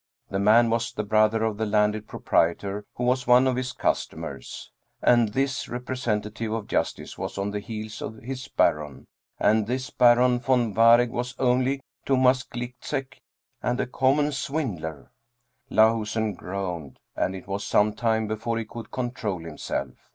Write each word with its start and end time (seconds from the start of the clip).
The 0.31 0.39
man 0.39 0.71
was 0.71 0.91
the 0.91 1.03
brother 1.03 1.43
of 1.43 1.61
a 1.61 1.65
landed 1.67 2.07
proprietor 2.07 2.85
who 2.95 3.03
was 3.03 3.27
one 3.27 3.45
of 3.45 3.55
his 3.55 3.71
customers. 3.71 4.71
,And 4.99 5.29
this 5.31 5.69
representative 5.69 6.51
of 6.53 6.65
justice 6.65 7.19
was 7.19 7.37
on 7.37 7.51
the 7.51 7.59
heels 7.59 8.01
of 8.01 8.15
his 8.15 8.47
Baron, 8.47 9.05
and 9.39 9.67
this 9.67 9.91
Baron 9.91 10.39
von 10.39 10.73
Waregg 10.73 11.11
was 11.11 11.35
only 11.37 11.81
Thomas 12.03 12.41
Gliczek 12.43 13.19
and 13.61 13.79
a 13.79 13.85
common 13.85 14.31
swindler! 14.31 15.11
Lahusen 15.69 16.35
groaned, 16.35 16.97
and 17.15 17.35
it 17.35 17.45
was 17.45 17.63
some 17.63 17.93
time 17.93 18.25
before 18.25 18.57
he 18.57 18.65
could 18.65 18.89
control 18.89 19.45
himself. 19.45 19.89